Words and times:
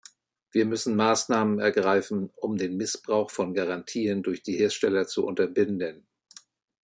Wir 0.49 0.65
müssen 0.65 0.95
Maßnahmen 0.95 1.59
ergreifen, 1.59 2.31
um 2.37 2.57
den 2.57 2.75
Missbrauch 2.75 3.29
von 3.29 3.53
Garantien 3.53 4.23
durch 4.23 4.41
die 4.41 4.57
Hersteller 4.57 5.05
zu 5.05 5.23
unterbinden. 5.27 6.07